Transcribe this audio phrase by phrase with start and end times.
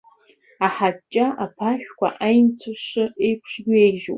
[0.65, 2.85] Аҳаҷҷа аԥашәқәа, аинцәыш
[3.25, 4.09] еиԥш, иҩеижьуп.